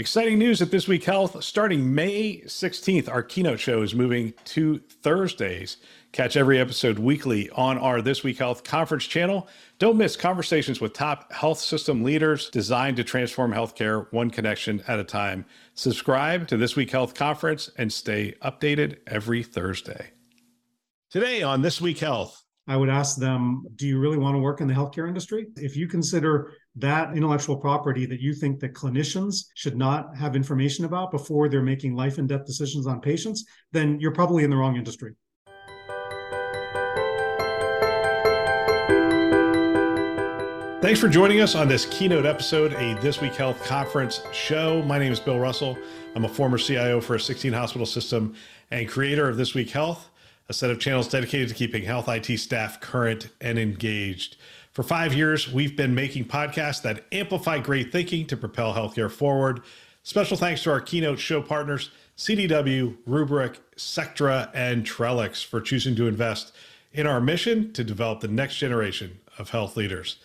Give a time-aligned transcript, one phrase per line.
[0.00, 1.44] Exciting news at This Week Health.
[1.44, 5.76] Starting May 16th, our keynote show is moving to Thursdays.
[6.10, 9.46] Catch every episode weekly on our This Week Health conference channel.
[9.78, 14.98] Don't miss conversations with top health system leaders designed to transform healthcare one connection at
[14.98, 15.44] a time.
[15.74, 20.10] Subscribe to This Week Health conference and stay updated every Thursday.
[21.08, 24.60] Today on This Week Health, I would ask them, do you really want to work
[24.60, 25.46] in the healthcare industry?
[25.54, 30.84] If you consider that intellectual property that you think that clinicians should not have information
[30.84, 34.56] about before they're making life and death decisions on patients, then you're probably in the
[34.56, 35.14] wrong industry.
[40.82, 44.82] Thanks for joining us on this keynote episode, a This Week Health conference show.
[44.82, 45.78] My name is Bill Russell.
[46.14, 48.34] I'm a former CIO for a 16 hospital system
[48.70, 50.10] and creator of This Week Health,
[50.50, 54.36] a set of channels dedicated to keeping health IT staff current and engaged.
[54.74, 59.60] For five years, we've been making podcasts that amplify great thinking to propel healthcare forward.
[60.02, 66.08] Special thanks to our keynote show partners, CDW, Rubrik, Sectra, and Trellix for choosing to
[66.08, 66.52] invest
[66.92, 70.16] in our mission to develop the next generation of health leaders.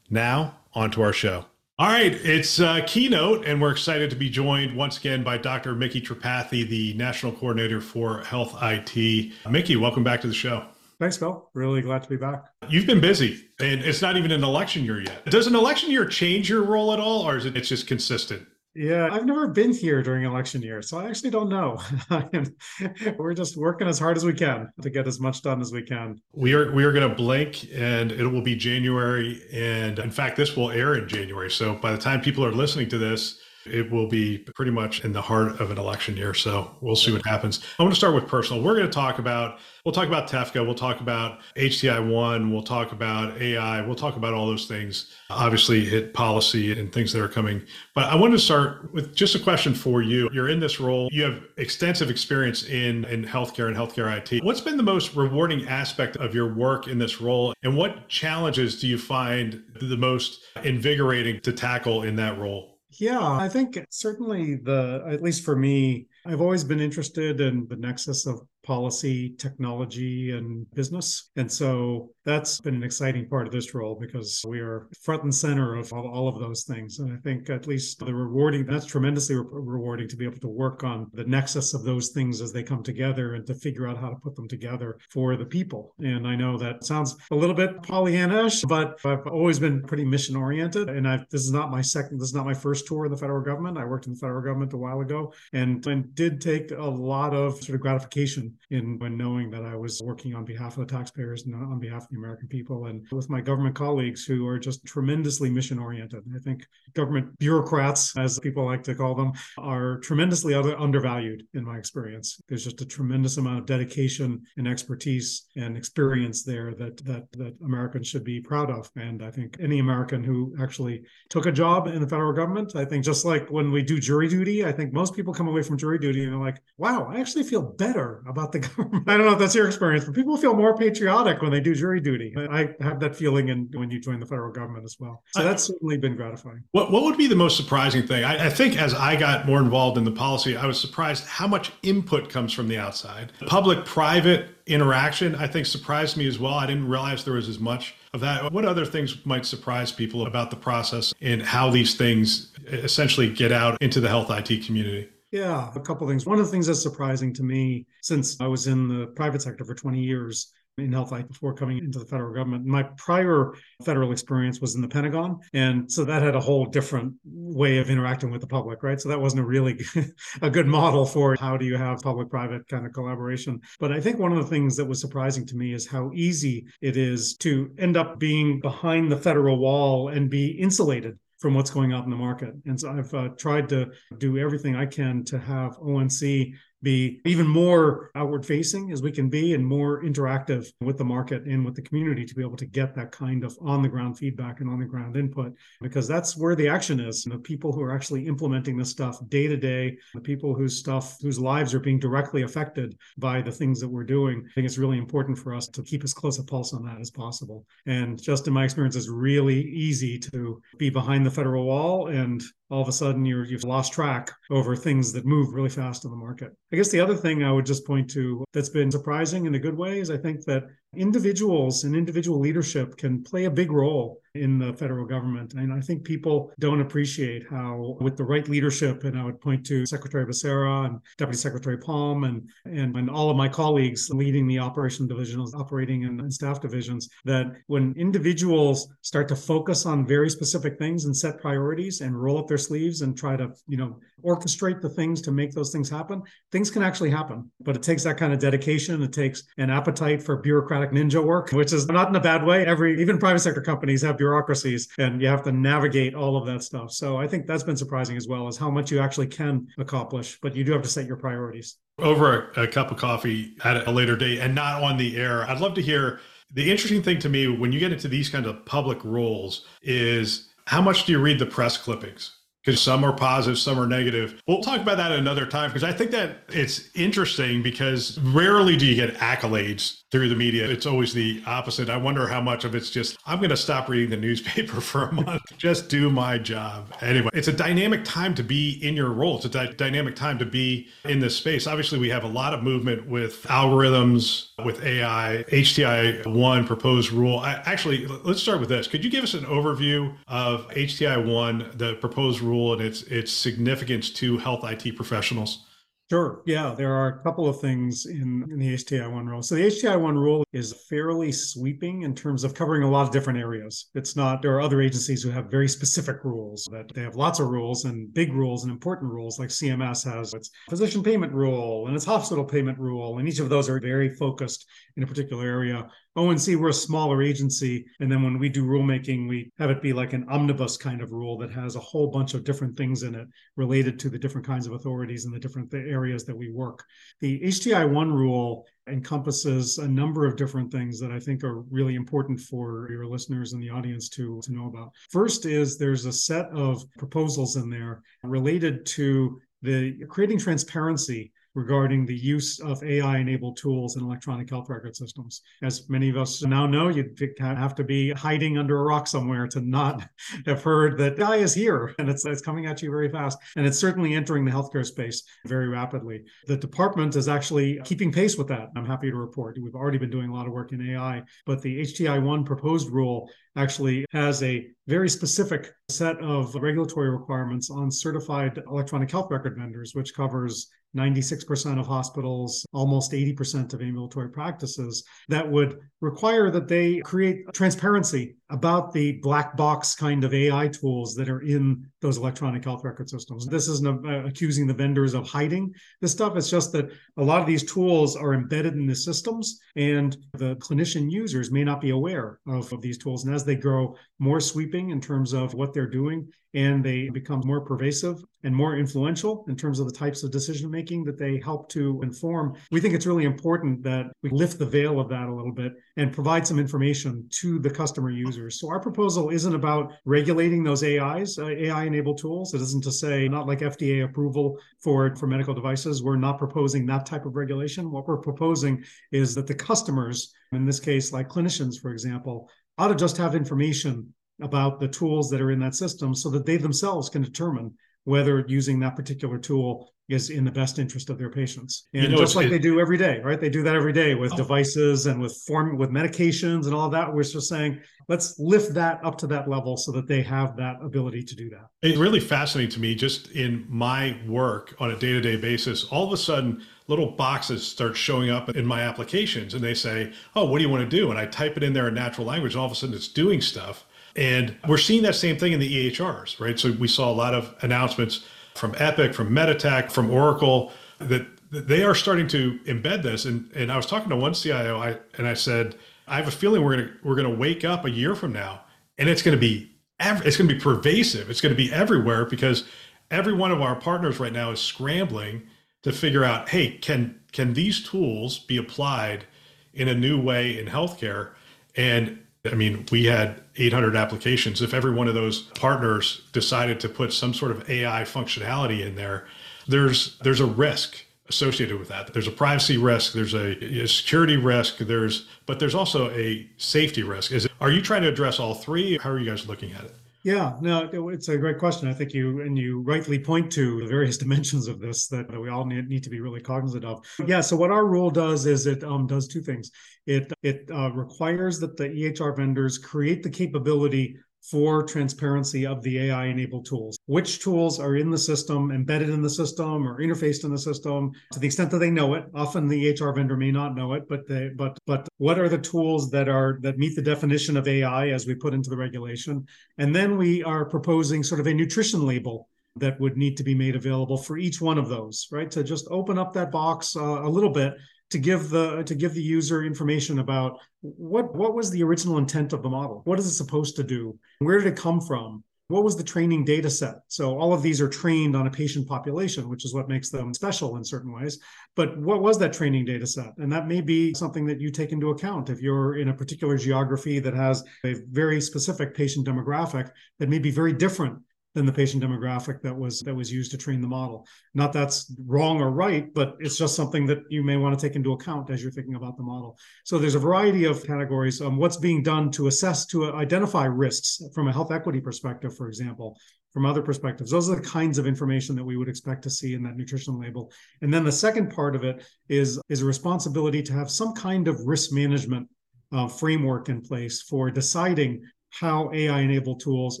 [0.08, 1.44] Now, on to our show.
[1.78, 5.74] All right, it's a keynote, and we're excited to be joined once again by Dr.
[5.74, 9.32] Micky Tripathi, the National Coordinator for Health IT.
[9.50, 10.64] Mickey, welcome back to the show.
[10.98, 11.50] Thanks, Bill.
[11.54, 12.46] Really glad to be back.
[12.68, 15.26] You've been busy, and it's not even an election year yet.
[15.26, 18.46] Does an election year change your role at all, or is it it's just consistent?
[18.74, 21.80] Yeah, I've never been here during election year, so I actually don't know.
[23.18, 25.80] We're just working as hard as we can to get as much done as we
[25.80, 26.20] can.
[26.32, 30.36] We are we are going to blink, and it will be January, and in fact,
[30.36, 31.50] this will air in January.
[31.50, 35.12] So by the time people are listening to this, it will be pretty much in
[35.12, 36.34] the heart of an election year.
[36.34, 37.64] So we'll see what happens.
[37.78, 38.62] I want to start with personal.
[38.62, 42.62] We're going to talk about, we'll talk about TEFCA, we'll talk about HTI one, we'll
[42.62, 47.22] talk about AI, we'll talk about all those things, obviously HIT policy and things that
[47.22, 47.62] are coming.
[47.94, 50.28] But I wanted to start with just a question for you.
[50.32, 54.44] You're in this role, you have extensive experience in, in healthcare and healthcare IT.
[54.44, 57.54] What's been the most rewarding aspect of your work in this role?
[57.62, 62.75] And what challenges do you find the most invigorating to tackle in that role?
[62.98, 67.76] Yeah, I think certainly the, at least for me, I've always been interested in the
[67.76, 71.30] nexus of policy, technology, and business.
[71.36, 75.34] And so that's been an exciting part of this role because we are front and
[75.34, 76.98] center of all, of those things.
[76.98, 80.48] And I think at least the rewarding, that's tremendously re- rewarding to be able to
[80.48, 83.96] work on the nexus of those things as they come together and to figure out
[83.96, 85.94] how to put them together for the people.
[86.00, 90.34] And I know that sounds a little bit Pollyannish, but I've always been pretty mission
[90.34, 90.90] oriented.
[90.90, 93.16] And I've, this is not my second, this is not my first tour in the
[93.16, 93.78] federal government.
[93.78, 97.34] I worked in the federal government a while ago and, and did take a lot
[97.34, 100.92] of sort of gratification in when knowing that I was working on behalf of the
[100.92, 104.58] taxpayers and on behalf of the American people and with my government colleagues who are
[104.58, 106.22] just tremendously mission oriented.
[106.34, 111.78] I think government bureaucrats, as people like to call them, are tremendously undervalued in my
[111.78, 112.40] experience.
[112.48, 117.54] There's just a tremendous amount of dedication and expertise and experience there that that that
[117.64, 118.90] Americans should be proud of.
[118.96, 122.84] And I think any American who actually took a job in the federal government, I
[122.84, 125.78] think just like when we do jury duty, I think most people come away from
[125.78, 129.08] jury duty and they're like, wow, I actually feel better about the government.
[129.08, 131.74] I don't know if that's your experience, but people feel more patriotic when they do
[131.74, 132.32] jury duty.
[132.36, 135.24] I have that feeling in, when you join the federal government as well.
[135.30, 136.62] So that's certainly been gratifying.
[136.70, 138.22] What, what would be the most surprising thing?
[138.22, 141.48] I, I think as I got more involved in the policy, I was surprised how
[141.48, 143.32] much input comes from the outside.
[143.46, 146.54] Public private interaction, I think, surprised me as well.
[146.54, 148.52] I didn't realize there was as much of that.
[148.52, 153.50] What other things might surprise people about the process and how these things essentially get
[153.50, 155.08] out into the health IT community?
[155.32, 156.24] Yeah, a couple things.
[156.24, 159.64] One of the things that's surprising to me, since I was in the private sector
[159.64, 163.54] for 20 years in health IT before coming into the federal government, my prior
[163.84, 165.38] federal experience was in the Pentagon.
[165.54, 169.00] And so that had a whole different way of interacting with the public, right?
[169.00, 169.80] So that wasn't a really
[170.42, 173.60] a good model for how do you have public private kind of collaboration.
[173.80, 176.66] But I think one of the things that was surprising to me is how easy
[176.80, 181.70] it is to end up being behind the federal wall and be insulated from what's
[181.70, 182.54] going on in the market.
[182.64, 187.46] And so I've uh, tried to do everything I can to have ONC be even
[187.46, 191.74] more outward facing as we can be and more interactive with the market and with
[191.74, 194.68] the community to be able to get that kind of on the ground feedback and
[194.68, 197.24] on the ground input because that's where the action is.
[197.24, 201.16] The people who are actually implementing this stuff day to day the people whose stuff
[201.20, 204.78] whose lives are being directly affected by the things that we're doing i think it's
[204.78, 207.66] really important for us to keep as close a pulse on that as possible.
[207.86, 212.42] And just in my experience it's really easy to be behind the federal wall and
[212.70, 216.10] all of a sudden you have lost track over things that move really fast in
[216.10, 216.52] the market.
[216.72, 219.58] I guess the other thing I would just point to that's been surprising in a
[219.58, 220.64] good way is I think that
[220.94, 225.54] individuals and individual leadership can play a big role in the federal government.
[225.54, 229.64] And I think people don't appreciate how, with the right leadership, and I would point
[229.66, 234.46] to Secretary Becerra and Deputy Secretary Palm and, and, and all of my colleagues leading
[234.46, 240.06] the operation divisions, operating and, and staff divisions, that when individuals start to focus on
[240.06, 243.76] very specific things and set priorities and roll up their sleeves and try to, you
[243.76, 247.50] know, orchestrate the things to make those things happen, things can actually happen.
[247.60, 249.02] But it takes that kind of dedication.
[249.02, 252.64] It takes an appetite for bureaucratic ninja work, which is not in a bad way.
[252.66, 256.62] Every even private sector companies have bureaucracies and you have to navigate all of that
[256.62, 256.90] stuff.
[256.90, 260.38] So I think that's been surprising as well as how much you actually can accomplish,
[260.42, 261.76] but you do have to set your priorities.
[261.98, 265.48] Over a, a cup of coffee at a later date and not on the air,
[265.48, 266.20] I'd love to hear
[266.52, 270.50] the interesting thing to me when you get into these kind of public roles is
[270.66, 272.32] how much do you read the press clippings?
[272.66, 274.42] because some are positive, some are negative.
[274.48, 278.86] We'll talk about that another time because I think that it's interesting because rarely do
[278.86, 280.66] you get accolades through the media.
[280.68, 281.90] It's always the opposite.
[281.90, 285.08] I wonder how much of it's just, I'm going to stop reading the newspaper for
[285.08, 286.92] a month, just do my job.
[287.02, 289.36] Anyway, it's a dynamic time to be in your role.
[289.36, 291.66] It's a di- dynamic time to be in this space.
[291.66, 297.38] Obviously, we have a lot of movement with algorithms, with AI, HTI 1 proposed rule.
[297.38, 298.86] I, actually, let's start with this.
[298.86, 302.72] Could you give us an overview of HTI 1, the proposed rule?
[302.72, 305.64] and its its significance to health IT professionals?
[306.08, 306.42] Sure.
[306.46, 309.42] Yeah, there are a couple of things in, in the HTI 1 rule.
[309.42, 313.10] So the HTI 1 rule is fairly sweeping in terms of covering a lot of
[313.10, 313.90] different areas.
[313.96, 317.40] It's not, there are other agencies who have very specific rules that they have lots
[317.40, 321.88] of rules and big rules and important rules, like CMS has its physician payment rule
[321.88, 323.18] and its hospital payment rule.
[323.18, 324.64] And each of those are very focused
[324.96, 325.88] in a particular area.
[326.16, 327.84] Oh, ONC, we're a smaller agency.
[328.00, 331.12] And then when we do rulemaking, we have it be like an omnibus kind of
[331.12, 334.46] rule that has a whole bunch of different things in it related to the different
[334.46, 336.82] kinds of authorities and the different areas that we work.
[337.20, 341.96] The HTI 1 rule encompasses a number of different things that I think are really
[341.96, 344.92] important for your listeners and the audience to, to know about.
[345.10, 352.04] First is there's a set of proposals in there related to the creating transparency regarding
[352.04, 355.40] the use of AI enabled tools in electronic health record systems.
[355.62, 359.48] As many of us now know, you'd have to be hiding under a rock somewhere
[359.48, 360.06] to not
[360.46, 363.38] have heard that AI is here and it's, it's coming at you very fast.
[363.56, 366.24] And it's certainly entering the healthcare space very rapidly.
[366.46, 368.68] The department is actually keeping pace with that.
[368.76, 369.58] I'm happy to report.
[369.60, 372.90] We've already been doing a lot of work in AI, but the HTI 1 proposed
[372.90, 379.56] rule actually has a very specific set of regulatory requirements on certified electronic health record
[379.58, 386.68] vendors, which covers 96% of hospitals, almost 80% of ambulatory practices, that would require that
[386.68, 392.18] they create transparency about the black box kind of AI tools that are in those
[392.18, 393.46] electronic health record systems.
[393.46, 396.36] This isn't uh, accusing the vendors of hiding this stuff.
[396.36, 400.54] It's just that a lot of these tools are embedded in the systems, and the
[400.56, 403.24] clinician users may not be aware of, of these tools.
[403.24, 407.42] And as they grow more sweeping in terms of what they're doing, and they become
[407.44, 411.38] more pervasive and more influential in terms of the types of decision making that they
[411.44, 415.28] help to inform, we think it's really important that we lift the veil of that
[415.28, 418.60] a little bit and provide some information to the customer users.
[418.60, 422.52] So our proposal isn't about regulating those AIs, uh, AI enabled tools.
[422.52, 426.02] It isn't to say not like FDA approval for for medical devices.
[426.02, 427.90] We're not proposing that type of regulation.
[427.90, 432.88] What we're proposing is that the customers, in this case, like clinicians, for example, ought
[432.88, 434.12] to just have information
[434.42, 437.72] about the tools that are in that system so that they themselves can determine
[438.06, 441.88] whether using that particular tool is in the best interest of their patients.
[441.92, 443.40] And you know, just like it, they do every day, right?
[443.40, 444.36] They do that every day with oh.
[444.36, 447.12] devices and with form with medications and all that.
[447.12, 450.76] We're just saying, let's lift that up to that level so that they have that
[450.80, 451.66] ability to do that.
[451.82, 456.12] It's really fascinating to me just in my work on a day-to-day basis, all of
[456.12, 460.58] a sudden little boxes start showing up in my applications and they say, Oh, what
[460.58, 461.10] do you want to do?
[461.10, 463.08] And I type it in there in natural language, and all of a sudden it's
[463.08, 463.84] doing stuff.
[464.16, 466.58] And we're seeing that same thing in the EHRs, right?
[466.58, 471.84] So we saw a lot of announcements from Epic, from Meditech, from Oracle that they
[471.84, 473.26] are starting to embed this.
[473.26, 475.76] And and I was talking to one CIO, I and I said,
[476.08, 478.62] I have a feeling we're gonna we're gonna wake up a year from now,
[478.98, 479.70] and it's gonna be
[480.00, 481.30] it's gonna be pervasive.
[481.30, 482.64] It's gonna be everywhere because
[483.10, 485.42] every one of our partners right now is scrambling
[485.82, 489.26] to figure out, hey, can can these tools be applied
[489.74, 491.32] in a new way in healthcare?
[491.76, 494.62] And I mean, we had 800 applications.
[494.62, 498.96] If every one of those partners decided to put some sort of AI functionality in
[498.96, 499.26] there,
[499.66, 502.12] there's there's a risk associated with that.
[502.12, 507.02] There's a privacy risk, there's a, a security risk, there's but there's also a safety
[507.02, 507.32] risk.
[507.32, 508.98] Is it, are you trying to address all three?
[508.98, 509.94] How are you guys looking at it?
[510.26, 511.88] Yeah, no, it's a great question.
[511.88, 515.48] I think you and you rightly point to the various dimensions of this that, we
[515.48, 517.06] all need, need to be really cognizant of.
[517.28, 519.70] Yeah, so what our rule does is it um, does two things.
[520.04, 524.16] It it uh, requires that the EHR vendors create the capability
[524.50, 526.98] for transparency of the AI enabled tools.
[527.06, 531.12] Which tools are in the system, embedded in the system, or interfaced in the system
[531.32, 532.26] to the extent that they know it.
[532.34, 535.58] Often the EHR vendor may not know it, but they but but what are the
[535.58, 539.46] tools that are that meet the definition of AI as we put into the regulation?
[539.78, 543.54] And then we are proposing sort of a nutrition label that would need to be
[543.54, 545.50] made available for each one of those, right?
[545.50, 547.74] To just open up that box uh, a little bit
[548.10, 552.52] to give the to give the user information about what what was the original intent
[552.52, 553.02] of the model?
[553.04, 554.18] What is it supposed to do?
[554.38, 555.42] Where did it come from?
[555.68, 556.98] What was the training data set?
[557.08, 560.32] So all of these are trained on a patient population which is what makes them
[560.32, 561.40] special in certain ways.
[561.74, 563.36] But what was that training data set?
[563.38, 565.50] And that may be something that you take into account.
[565.50, 570.38] If you're in a particular geography that has a very specific patient demographic that may
[570.38, 571.18] be very different
[571.56, 574.26] than the patient demographic that was that was used to train the model.
[574.52, 577.96] Not that's wrong or right, but it's just something that you may want to take
[577.96, 579.58] into account as you're thinking about the model.
[579.84, 581.40] So there's a variety of categories.
[581.40, 585.66] Um, what's being done to assess to identify risks from a health equity perspective, for
[585.66, 586.18] example,
[586.52, 587.30] from other perspectives.
[587.30, 590.20] Those are the kinds of information that we would expect to see in that nutrition
[590.20, 590.52] label.
[590.82, 594.46] And then the second part of it is is a responsibility to have some kind
[594.46, 595.48] of risk management
[595.90, 598.22] uh, framework in place for deciding
[598.58, 600.00] how AI enabled tools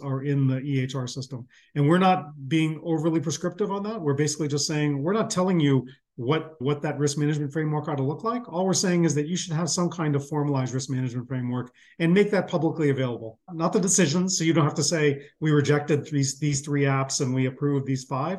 [0.00, 1.46] are in the EHR system.
[1.74, 4.00] And we're not being overly prescriptive on that.
[4.00, 7.96] We're basically just saying we're not telling you what what that risk management framework ought
[7.96, 8.50] to look like.
[8.50, 11.70] All we're saying is that you should have some kind of formalized risk management framework
[11.98, 13.38] and make that publicly available.
[13.52, 17.20] Not the decisions, so you don't have to say we rejected these these three apps
[17.20, 18.38] and we approved these five,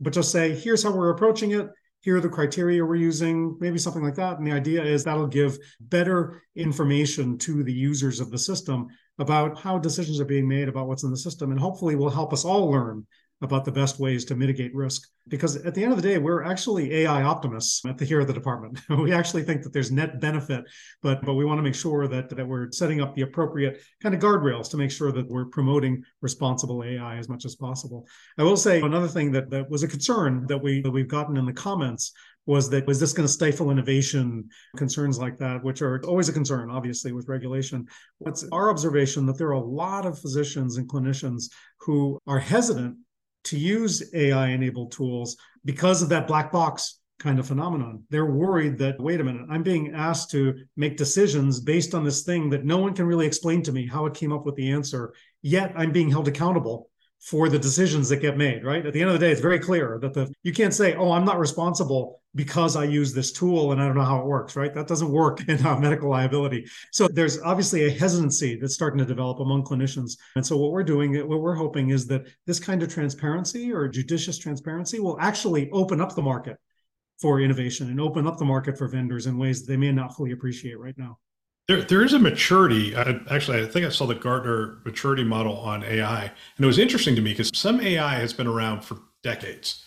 [0.00, 1.68] but just say here's how we're approaching it
[2.00, 4.38] here are the criteria we're using, maybe something like that.
[4.38, 8.86] And the idea is that'll give better information to the users of the system
[9.18, 12.32] about how decisions are being made about what's in the system and hopefully will help
[12.32, 13.06] us all learn
[13.40, 15.08] about the best ways to mitigate risk.
[15.28, 18.26] Because at the end of the day, we're actually AI optimists at the here at
[18.26, 18.80] the department.
[18.88, 20.64] we actually think that there's net benefit,
[21.02, 24.14] but but we want to make sure that that we're setting up the appropriate kind
[24.14, 28.06] of guardrails to make sure that we're promoting responsible AI as much as possible.
[28.38, 31.36] I will say another thing that, that was a concern that we that we've gotten
[31.36, 32.12] in the comments
[32.46, 36.32] was that was this going to stifle innovation concerns like that which are always a
[36.32, 37.86] concern obviously with regulation
[38.18, 42.96] what's our observation that there are a lot of physicians and clinicians who are hesitant
[43.48, 48.04] to use AI enabled tools because of that black box kind of phenomenon.
[48.10, 52.22] They're worried that, wait a minute, I'm being asked to make decisions based on this
[52.22, 54.70] thing that no one can really explain to me how it came up with the
[54.70, 55.12] answer,
[55.42, 56.90] yet I'm being held accountable
[57.20, 58.86] for the decisions that get made, right?
[58.86, 61.12] At the end of the day, it's very clear that the you can't say, "Oh,
[61.12, 64.54] I'm not responsible because I use this tool and I don't know how it works,"
[64.54, 64.72] right?
[64.72, 66.66] That doesn't work in uh, medical liability.
[66.92, 70.16] So there's obviously a hesitancy that's starting to develop among clinicians.
[70.36, 73.88] And so what we're doing, what we're hoping is that this kind of transparency or
[73.88, 76.56] judicious transparency will actually open up the market
[77.20, 80.14] for innovation and open up the market for vendors in ways that they may not
[80.14, 81.18] fully appreciate right now.
[81.68, 82.96] There, there is a maturity.
[82.96, 86.78] I, actually, I think I saw the Gartner maturity model on AI, and it was
[86.78, 89.84] interesting to me because some AI has been around for decades,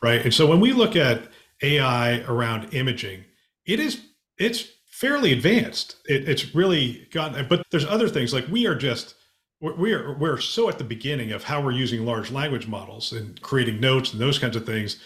[0.00, 0.22] right?
[0.22, 1.28] And so when we look at
[1.62, 3.24] AI around imaging,
[3.66, 4.00] it is
[4.38, 5.96] it's fairly advanced.
[6.06, 9.16] It, it's really gotten, but there's other things like we are just
[9.60, 13.40] we are we're so at the beginning of how we're using large language models and
[13.42, 15.00] creating notes and those kinds of things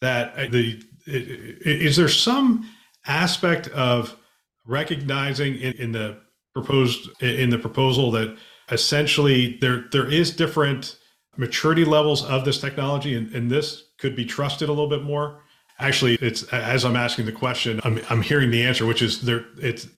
[0.00, 2.70] that uh, the is there some
[3.06, 4.16] aspect of
[4.66, 6.18] recognizing in, in the
[6.54, 8.36] proposed in the proposal that
[8.70, 10.98] essentially there there is different
[11.36, 15.40] maturity levels of this technology and, and this could be trusted a little bit more.
[15.78, 19.46] Actually it's as i'm asking the question i'm, I'm hearing the answer which is there
[19.58, 19.88] it's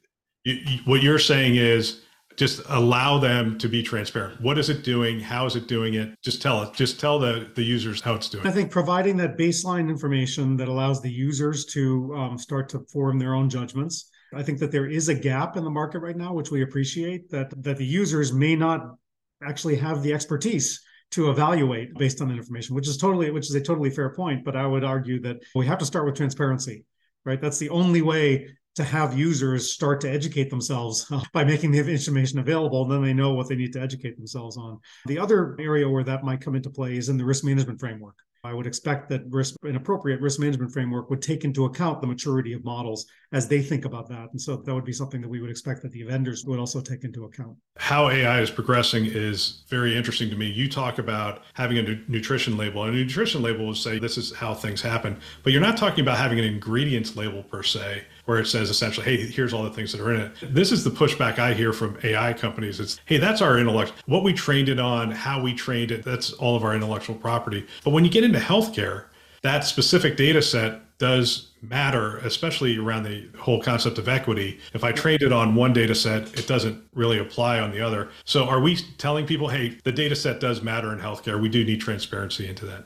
[0.45, 2.01] you, you, what you're saying is
[2.37, 4.41] just allow them to be transparent.
[4.41, 5.21] What is it doing?
[5.21, 6.15] How is it doing it?
[6.23, 8.47] Just tell it just tell the the users how it's doing.
[8.47, 13.19] I think providing that baseline information that allows the users to um, start to form
[13.19, 16.33] their own judgments I think that there is a gap in the market right now,
[16.33, 18.97] which we appreciate that that the users may not
[19.43, 20.81] actually have the expertise
[21.13, 24.45] to evaluate based on that information, which is totally which is a totally fair point.
[24.45, 26.85] But I would argue that we have to start with transparency,
[27.25, 27.41] right?
[27.41, 32.39] That's the only way to have users start to educate themselves by making the information
[32.41, 34.81] available, then they know what they need to educate themselves on.
[35.07, 38.17] The other area where that might come into play is in the risk management framework.
[38.43, 42.07] I would expect that risk, an appropriate risk management framework would take into account the
[42.07, 44.29] maturity of models as they think about that.
[44.31, 46.81] And so that would be something that we would expect that the vendors would also
[46.81, 47.57] take into account.
[47.77, 50.47] How AI is progressing is very interesting to me.
[50.47, 54.33] You talk about having a nutrition label, and a nutrition label will say this is
[54.33, 58.39] how things happen, but you're not talking about having an ingredients label per se where
[58.39, 60.33] it says essentially, hey, here's all the things that are in it.
[60.55, 62.79] This is the pushback I hear from AI companies.
[62.79, 66.33] It's, hey, that's our intellect, what we trained it on, how we trained it, that's
[66.35, 67.67] all of our intellectual property.
[67.83, 69.07] But when you get into healthcare,
[69.43, 74.59] that specific data set does matter, especially around the whole concept of equity.
[74.73, 78.11] If I trained it on one data set, it doesn't really apply on the other.
[78.25, 81.41] So are we telling people, hey, the data set does matter in healthcare?
[81.41, 82.85] We do need transparency into that.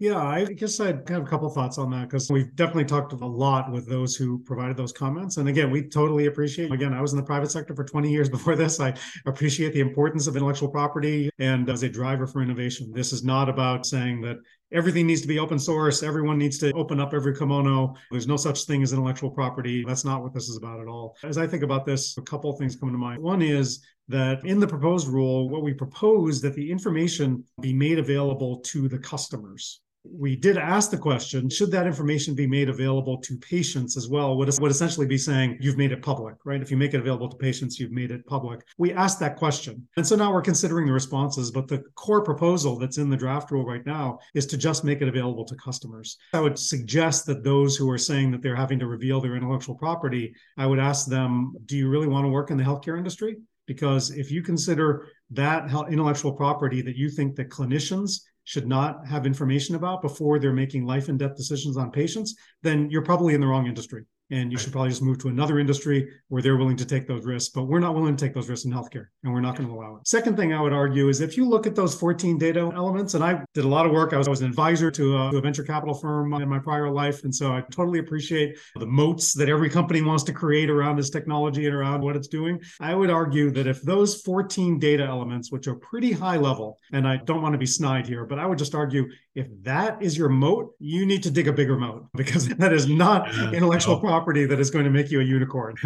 [0.00, 3.16] Yeah, I guess I'd have a couple thoughts on that because we've definitely talked a
[3.16, 5.38] lot with those who provided those comments.
[5.38, 6.70] And again, we totally appreciate.
[6.70, 8.78] Again, I was in the private sector for 20 years before this.
[8.78, 8.94] I
[9.26, 12.92] appreciate the importance of intellectual property and as a driver for innovation.
[12.92, 14.36] This is not about saying that
[14.70, 16.04] everything needs to be open source.
[16.04, 17.96] Everyone needs to open up every kimono.
[18.12, 19.84] There's no such thing as intellectual property.
[19.84, 21.16] That's not what this is about at all.
[21.24, 23.20] As I think about this, a couple things come to mind.
[23.20, 27.98] One is that in the proposed rule, what we propose that the information be made
[27.98, 33.18] available to the customers we did ask the question should that information be made available
[33.18, 34.36] to patients as well?
[34.36, 36.62] Would, would essentially be saying you've made it public right?
[36.62, 38.60] If you make it available to patients you've made it public.
[38.78, 39.86] We asked that question.
[39.96, 43.50] And so now we're considering the responses but the core proposal that's in the draft
[43.50, 46.16] rule right now is to just make it available to customers.
[46.32, 49.74] I would suggest that those who are saying that they're having to reveal their intellectual
[49.74, 53.36] property i would ask them do you really want to work in the healthcare industry?
[53.66, 59.26] Because if you consider that intellectual property that you think that clinicians should not have
[59.26, 63.42] information about before they're making life and death decisions on patients, then you're probably in
[63.42, 66.76] the wrong industry and you should probably just move to another industry where they're willing
[66.76, 67.50] to take those risks.
[67.50, 69.74] But we're not willing to take those risks in healthcare, and we're not going to
[69.74, 70.06] allow it.
[70.06, 73.24] Second thing I would argue is if you look at those 14 data elements, and
[73.24, 75.38] I did a lot of work, I was, I was an advisor to a, to
[75.38, 79.32] a venture capital firm in my prior life, and so I totally appreciate the moats
[79.34, 82.60] that every company wants to create around this technology and around what it's doing.
[82.80, 87.06] I would argue that if those 14 data elements, which are pretty high level, and
[87.06, 89.08] I don't want to be snide here, but I would just argue
[89.38, 92.88] if that is your moat, you need to dig a bigger moat because that is
[92.88, 94.00] not yeah, intellectual no.
[94.00, 95.76] property that is going to make you a unicorn.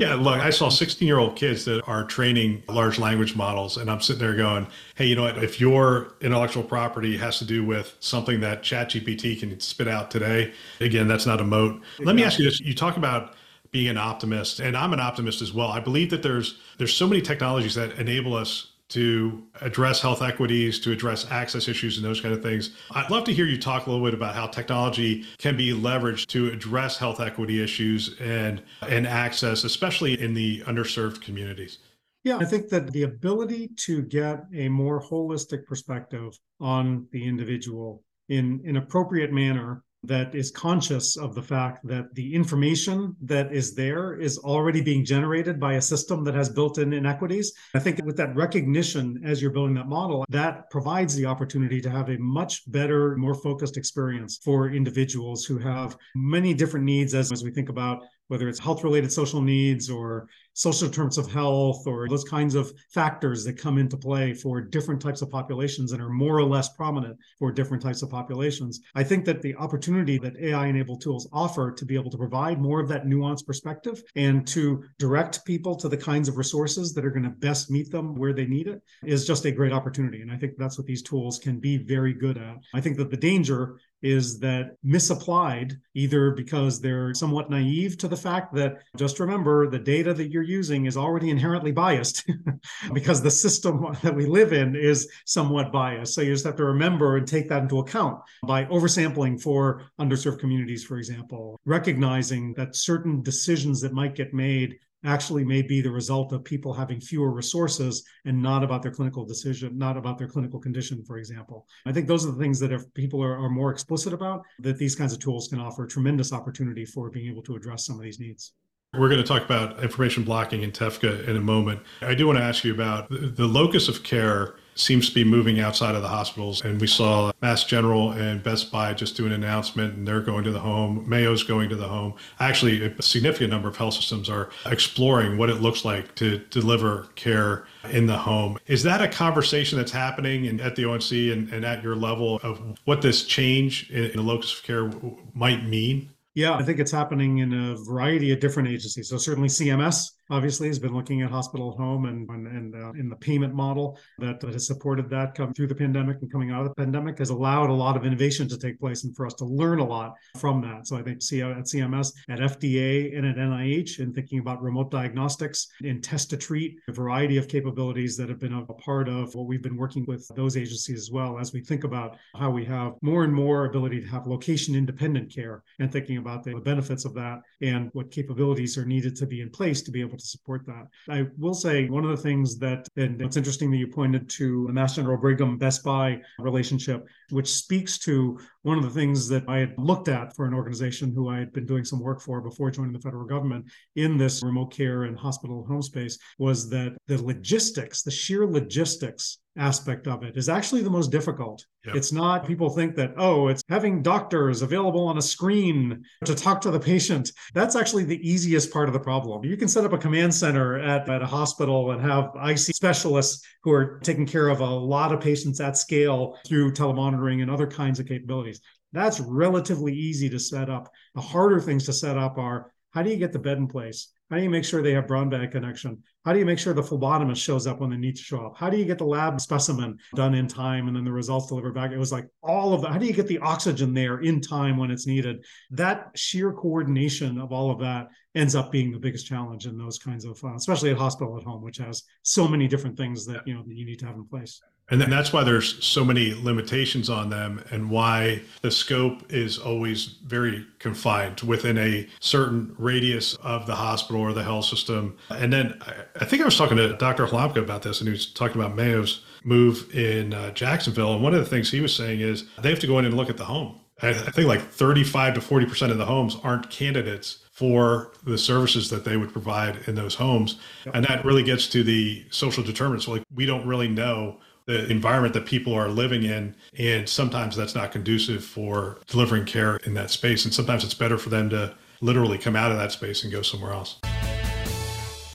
[0.00, 3.88] yeah, look, I saw 16 year old kids that are training large language models, and
[3.88, 4.66] I'm sitting there going,
[4.96, 5.42] hey, you know what?
[5.42, 10.52] If your intellectual property has to do with something that ChatGPT can spit out today,
[10.80, 11.80] again, that's not a moat.
[12.00, 12.58] Let me ask you this.
[12.60, 13.34] You talk about
[13.70, 17.08] being an optimist and i'm an optimist as well i believe that there's there's so
[17.08, 22.20] many technologies that enable us to address health equities, to address access issues and those
[22.20, 22.70] kind of things.
[22.90, 26.26] I'd love to hear you talk a little bit about how technology can be leveraged
[26.28, 31.78] to address health equity issues and and access, especially in the underserved communities.
[32.24, 38.02] Yeah, I think that the ability to get a more holistic perspective on the individual
[38.30, 43.74] in an appropriate manner that is conscious of the fact that the information that is
[43.74, 47.52] there is already being generated by a system that has built-in inequities.
[47.74, 51.90] I think with that recognition as you're building that model, that provides the opportunity to
[51.90, 57.32] have a much better, more focused experience for individuals who have many different needs as,
[57.32, 61.86] as we think about whether it's health related social needs or social terms of health
[61.86, 66.00] or those kinds of factors that come into play for different types of populations and
[66.00, 68.80] are more or less prominent for different types of populations.
[68.94, 72.60] I think that the opportunity that AI enabled tools offer to be able to provide
[72.60, 77.04] more of that nuanced perspective and to direct people to the kinds of resources that
[77.04, 80.22] are going to best meet them where they need it is just a great opportunity.
[80.22, 82.56] And I think that's what these tools can be very good at.
[82.72, 88.16] I think that the danger is that misapplied, either because they're somewhat naive to the
[88.16, 92.30] fact that just remember the data that you're using is already inherently biased
[92.92, 96.14] because the system that we live in is somewhat biased.
[96.14, 100.38] So you just have to remember and take that into account by oversampling for underserved
[100.38, 105.90] communities, for example, recognizing that certain decisions that might get made actually may be the
[105.90, 110.28] result of people having fewer resources and not about their clinical decision, not about their
[110.28, 111.66] clinical condition, for example.
[111.86, 114.78] I think those are the things that if people are, are more explicit about, that
[114.78, 118.02] these kinds of tools can offer tremendous opportunity for being able to address some of
[118.02, 118.52] these needs.
[118.96, 121.80] We're going to talk about information blocking in TEFCA in a moment.
[122.00, 125.60] I do want to ask you about the locus of care seems to be moving
[125.60, 126.64] outside of the hospitals.
[126.64, 130.44] And we saw Mass General and Best Buy just do an announcement and they're going
[130.44, 131.08] to the home.
[131.08, 132.14] Mayo's going to the home.
[132.40, 137.08] Actually, a significant number of health systems are exploring what it looks like to deliver
[137.14, 138.58] care in the home.
[138.66, 142.40] Is that a conversation that's happening in, at the ONC and, and at your level
[142.42, 144.90] of what this change in, in the locus of care
[145.34, 146.10] might mean?
[146.34, 149.08] Yeah, I think it's happening in a variety of different agencies.
[149.08, 153.08] So certainly CMS obviously has been looking at hospital home and and, and uh, in
[153.08, 156.62] the payment model that, that has supported that come through the pandemic and coming out
[156.62, 159.34] of the pandemic has allowed a lot of innovation to take place and for us
[159.34, 160.86] to learn a lot from that.
[160.86, 164.90] So I think see at CMS, at FDA, and at NIH, in thinking about remote
[164.90, 169.34] diagnostics and test to treat, a variety of capabilities that have been a part of
[169.34, 172.64] what we've been working with those agencies as well as we think about how we
[172.64, 177.04] have more and more ability to have location independent care and thinking about the benefits
[177.04, 180.24] of that and what capabilities are needed to be in place to be able to
[180.24, 180.86] support that.
[181.10, 184.66] I will say one of the things that, and it's interesting that you pointed to
[184.66, 189.44] the Mass General Brigham Best Buy relationship, which speaks to one of the things that
[189.48, 192.40] I had looked at for an organization who I had been doing some work for
[192.40, 196.96] before joining the federal government in this remote care and hospital home space was that
[197.06, 201.64] the logistics, the sheer logistics aspect of it is actually the most difficult.
[201.86, 201.96] Yep.
[201.96, 206.60] It's not people think that, oh, it's having doctors available on a screen to talk
[206.62, 207.30] to the patient.
[207.52, 209.44] That's actually the easiest part of the problem.
[209.44, 213.46] You can set up a command center at, at a hospital and have IC specialists
[213.62, 217.66] who are taking care of a lot of patients at scale through telemonitoring and other
[217.66, 218.60] kinds of capabilities.
[218.92, 220.90] That's relatively easy to set up.
[221.14, 224.08] The harder things to set up are how do you get the bed in place?
[224.30, 226.02] How do you make sure they have broadband connection?
[226.24, 228.56] How do you make sure the phlebotomist shows up when they need to show up?
[228.56, 231.74] How do you get the lab specimen done in time and then the results delivered
[231.74, 231.92] back?
[231.92, 232.92] It was like all of that.
[232.92, 235.44] How do you get the oxygen there in time when it's needed?
[235.70, 239.98] That sheer coordination of all of that ends up being the biggest challenge in those
[239.98, 243.46] kinds of, uh, especially at hospital at home, which has so many different things that
[243.46, 244.62] you know that you need to have in place.
[244.90, 249.58] And then that's why there's so many limitations on them and why the scope is
[249.58, 255.16] always very confined within a certain radius of the hospital or the health system.
[255.30, 255.80] And then
[256.20, 257.26] I think I was talking to Dr.
[257.26, 261.14] Halamka about this, and he was talking about Mayo's move in uh, Jacksonville.
[261.14, 263.16] And one of the things he was saying is they have to go in and
[263.16, 263.80] look at the home.
[264.02, 269.04] I think like 35 to 40% of the homes aren't candidates for the services that
[269.04, 270.58] they would provide in those homes.
[270.84, 270.94] Yep.
[270.96, 273.06] And that really gets to the social determinants.
[273.06, 276.54] Like we don't really know the environment that people are living in.
[276.78, 280.46] And sometimes that's not conducive for delivering care in that space.
[280.46, 283.42] And sometimes it's better for them to literally come out of that space and go
[283.42, 284.00] somewhere else.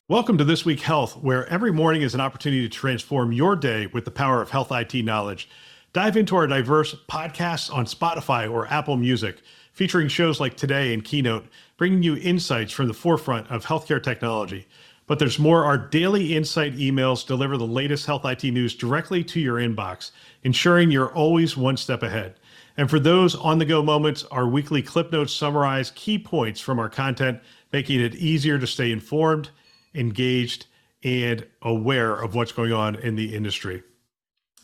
[0.08, 3.86] Welcome to This Week Health, where every morning is an opportunity to transform your day
[3.88, 5.48] with the power of health IT knowledge.
[5.94, 9.42] Dive into our diverse podcasts on Spotify or Apple Music,
[9.74, 11.46] featuring shows like Today and Keynote,
[11.78, 14.68] bringing you insights from the forefront of healthcare technology.
[15.10, 15.66] But there's more.
[15.66, 20.12] Our daily insight emails deliver the latest health IT news directly to your inbox,
[20.44, 22.36] ensuring you're always one step ahead.
[22.78, 26.78] And for those on the go moments, our weekly clip notes summarize key points from
[26.78, 27.40] our content,
[27.74, 29.50] making it easier to stay informed,
[29.96, 30.68] engaged,
[31.04, 33.82] and aware of what's going on in the industry.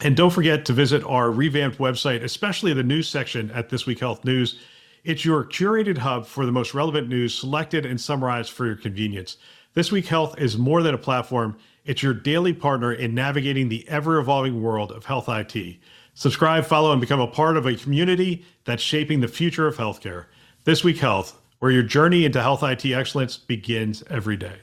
[0.01, 3.99] And don't forget to visit our revamped website, especially the news section at This Week
[3.99, 4.60] Health News.
[5.03, 9.38] It's your curated hub for the most relevant news selected and summarized for your convenience.
[9.75, 13.85] This Week Health is more than a platform, it's your daily partner in navigating the
[13.89, 15.79] ever evolving world of health IT.
[16.13, 20.27] Subscribe, follow, and become a part of a community that's shaping the future of healthcare.
[20.63, 24.59] This Week Health, where your journey into health IT excellence begins every day.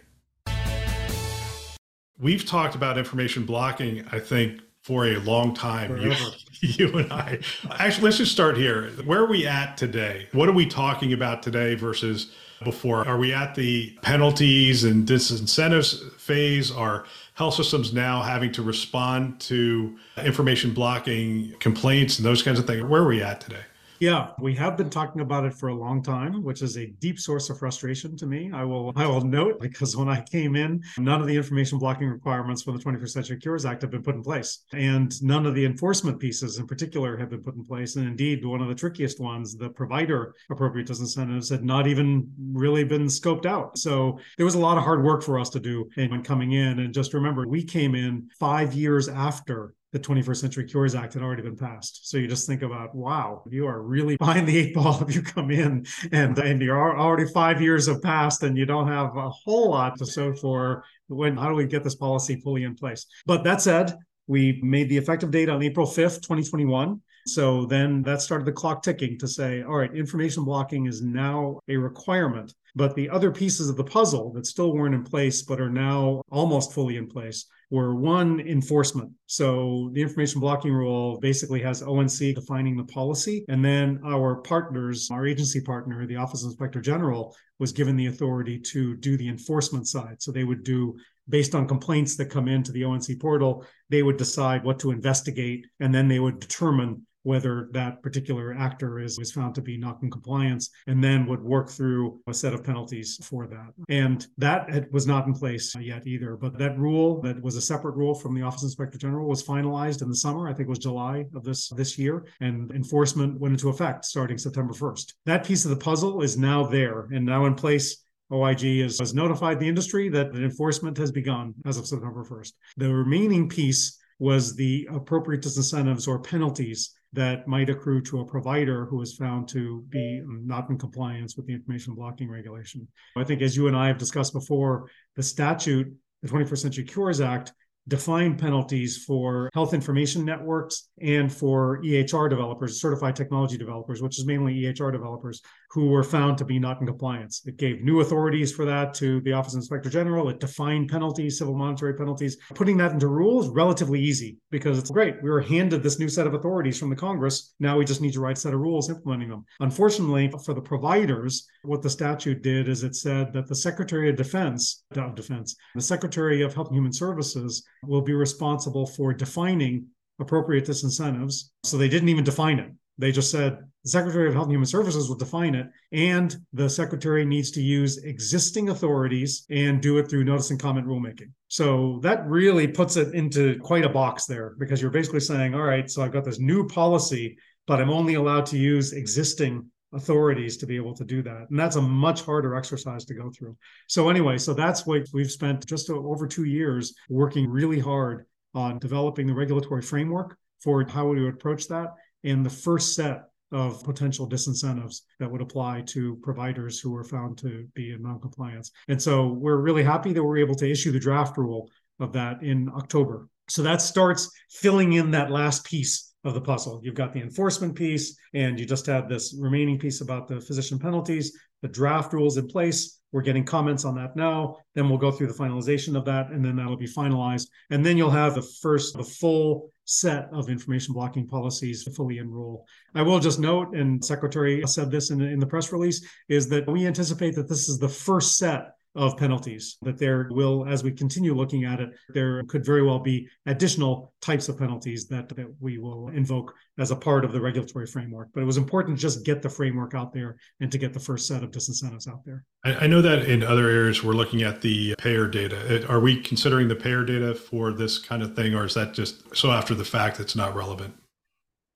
[2.18, 5.94] We've talked about information blocking, I think, for a long time.
[5.98, 6.14] You,
[6.60, 7.40] you, and I.
[7.72, 8.88] Actually, let's just start here.
[9.04, 10.28] Where are we at today?
[10.32, 12.32] What are we talking about today versus
[12.64, 13.06] before?
[13.06, 16.70] Are we at the penalties and disincentives phase?
[16.70, 22.66] Are health systems now having to respond to information blocking complaints and those kinds of
[22.66, 22.82] things?
[22.84, 23.62] Where are we at today?
[24.02, 27.20] Yeah, we have been talking about it for a long time, which is a deep
[27.20, 28.50] source of frustration to me.
[28.52, 32.08] I will I will note because when I came in, none of the information blocking
[32.08, 34.64] requirements for the 21st Century Cures Act have been put in place.
[34.72, 37.94] And none of the enforcement pieces in particular have been put in place.
[37.94, 42.82] And indeed, one of the trickiest ones, the provider appropriate disincentives, had not even really
[42.82, 43.78] been scoped out.
[43.78, 46.80] So there was a lot of hard work for us to do when coming in.
[46.80, 51.22] And just remember, we came in five years after the 21st Century Cures Act had
[51.22, 52.08] already been passed.
[52.08, 55.22] So you just think about, wow, you are really behind the eight ball if you
[55.22, 59.28] come in and, and you're already five years have passed and you don't have a
[59.28, 63.06] whole lot to show for when, how do we get this policy fully in place?
[63.26, 63.94] But that said,
[64.26, 67.00] we made the effective date on April 5th, 2021.
[67.26, 71.60] So then that started the clock ticking to say, all right, information blocking is now
[71.68, 72.54] a requirement.
[72.74, 76.22] But the other pieces of the puzzle that still weren't in place, but are now
[76.30, 79.10] almost fully in place, were one enforcement.
[79.24, 83.46] So the information blocking rule basically has ONC defining the policy.
[83.48, 88.08] And then our partners, our agency partner, the Office of Inspector General, was given the
[88.08, 90.20] authority to do the enforcement side.
[90.20, 90.98] So they would do
[91.30, 95.66] based on complaints that come into the ONC portal, they would decide what to investigate
[95.80, 100.02] and then they would determine whether that particular actor is, is found to be not
[100.02, 103.72] in compliance and then would work through a set of penalties for that.
[103.88, 106.36] And that was not in place yet either.
[106.36, 110.02] But that rule that was a separate rule from the Office Inspector General was finalized
[110.02, 110.48] in the summer.
[110.48, 114.38] I think it was July of this this year, and enforcement went into effect starting
[114.38, 115.14] September 1st.
[115.26, 119.14] That piece of the puzzle is now there and now in place OIG has, has,
[119.14, 122.52] notified the industry that enforcement has begun as of September 1st.
[122.78, 128.86] The remaining piece was the appropriate disincentives or penalties that might accrue to a provider
[128.86, 132.86] who is found to be um, not in compliance with the information blocking regulation.
[133.16, 137.20] I think, as you and I have discussed before, the statute, the 21st Century Cures
[137.20, 137.52] Act,
[137.88, 144.24] defined penalties for health information networks and for EHR developers, certified technology developers, which is
[144.24, 145.42] mainly EHR developers
[145.72, 147.42] who were found to be not in compliance.
[147.46, 150.28] It gave new authorities for that to the Office of Inspector General.
[150.28, 152.36] It defined penalties, civil monetary penalties.
[152.54, 155.22] Putting that into rules relatively easy because it's great.
[155.22, 157.54] We were handed this new set of authorities from the Congress.
[157.58, 159.46] Now we just need to write a set of rules implementing them.
[159.60, 164.16] Unfortunately, for the providers, what the statute did is it said that the Secretary of
[164.16, 169.86] Defense, of Defense, the Secretary of Health and Human Services will be responsible for defining
[170.20, 171.50] appropriate disincentives.
[171.64, 172.70] So they didn't even define it.
[172.98, 176.68] They just said the Secretary of Health and Human Services will define it, and the
[176.68, 181.30] Secretary needs to use existing authorities and do it through notice and comment rulemaking.
[181.48, 185.62] So that really puts it into quite a box there because you're basically saying, all
[185.62, 190.56] right, so I've got this new policy, but I'm only allowed to use existing authorities
[190.58, 191.46] to be able to do that.
[191.50, 193.56] And that's a much harder exercise to go through.
[193.88, 198.78] So, anyway, so that's what we've spent just over two years working really hard on
[198.78, 201.88] developing the regulatory framework for how we would approach that
[202.24, 207.36] and the first set of potential disincentives that would apply to providers who are found
[207.38, 208.70] to be in non-compliance.
[208.88, 212.42] And so we're really happy that we're able to issue the draft rule of that
[212.42, 213.28] in October.
[213.48, 216.80] So that starts filling in that last piece of the puzzle.
[216.82, 220.78] You've got the enforcement piece, and you just have this remaining piece about the physician
[220.78, 223.00] penalties, the draft rules in place.
[223.12, 224.56] We're getting comments on that now.
[224.74, 227.48] Then we'll go through the finalization of that, and then that'll be finalized.
[227.70, 232.64] And then you'll have the first, the full set of information blocking policies fully enroll.
[232.94, 236.70] I will just note, and Secretary said this in, in the press release, is that
[236.70, 240.90] we anticipate that this is the first set of penalties that there will as we
[240.90, 245.46] continue looking at it there could very well be additional types of penalties that, that
[245.60, 248.28] we will invoke as a part of the regulatory framework.
[248.32, 251.00] But it was important to just get the framework out there and to get the
[251.00, 252.44] first set of disincentives out there.
[252.64, 255.86] I, I know that in other areas we're looking at the payer data.
[255.88, 259.36] Are we considering the payer data for this kind of thing or is that just
[259.36, 260.94] so after the fact it's not relevant?